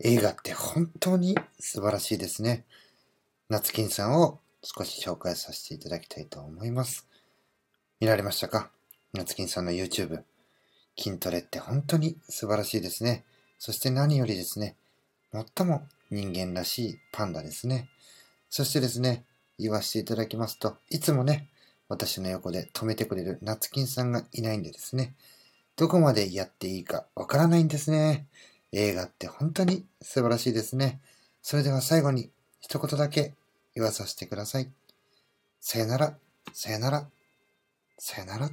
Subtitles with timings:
[0.00, 2.64] 映画って本当に素晴らしいですね。
[3.48, 7.08] 夏金さんを少し紹介させていただきたいと思います。
[8.00, 8.70] 見られましたか？
[9.12, 10.22] 夏金さんの YouTube。
[10.96, 13.24] 筋トレって本当に素晴らしいですね。
[13.58, 14.76] そして何よりですね、
[15.32, 17.88] 最も人間らしいパンダですね。
[18.50, 19.24] そしてですね、
[19.58, 21.48] 言わせていただきますと、いつもね、
[21.88, 25.14] 私の横で止めてくれる夏金さんがいないんでですね、
[25.74, 28.26] どこまでやっていいかわからないんですね。
[28.72, 31.00] 映画って本当に素晴らしいですね。
[31.42, 33.34] それでは最後に一言だけ
[33.74, 34.70] 言わさせてください。
[35.60, 36.18] さよなら、
[36.52, 37.08] さよなら、
[37.98, 38.50] さよなら。